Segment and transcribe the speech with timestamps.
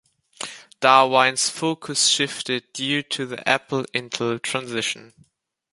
[0.79, 5.13] Darwine's focus shifted due to the Apple-Intel transition.